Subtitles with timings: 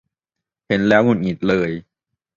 [0.67, 1.69] เห็นแล้วหงุดหงิดเลย